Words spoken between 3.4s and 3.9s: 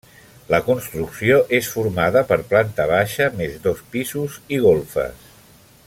més dos